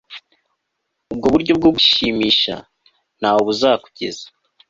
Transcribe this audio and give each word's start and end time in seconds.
Ubwo 1.11 1.27
buryo 1.33 1.51
bwo 1.59 1.69
gushimisha 1.75 2.55
ntaho 3.19 3.39
buzakugeza 3.47 4.25